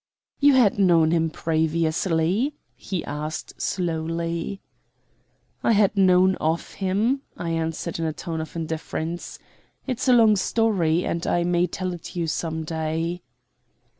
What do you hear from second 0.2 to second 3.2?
"You had known him previously?" he